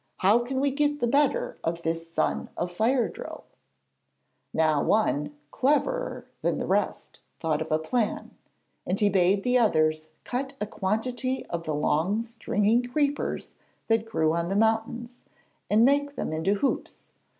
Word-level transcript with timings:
'How 0.17 0.39
can 0.39 0.59
we 0.59 0.71
get 0.71 0.99
the 0.99 1.05
better 1.05 1.59
of 1.63 1.83
this 1.83 2.11
son 2.11 2.49
of 2.57 2.71
Fire 2.71 3.07
drill?' 3.07 3.43
Now 4.51 4.81
one, 4.81 5.37
cleverer 5.51 6.25
than 6.41 6.57
the 6.57 6.65
rest, 6.65 7.19
thought 7.39 7.61
of 7.61 7.71
a 7.71 7.77
plan, 7.77 8.31
and 8.83 8.99
he 8.99 9.09
bade 9.09 9.43
the 9.43 9.59
others 9.59 10.09
cut 10.23 10.53
a 10.59 10.65
quantity 10.65 11.45
of 11.51 11.65
the 11.65 11.75
long 11.75 12.23
stringy 12.23 12.81
creepers 12.81 13.57
that 13.89 14.07
grow 14.09 14.33
on 14.33 14.49
the 14.49 14.55
mountains, 14.55 15.21
and 15.69 15.85
make 15.85 16.15
them 16.15 16.33
into 16.33 16.55
hoops. 16.55 17.05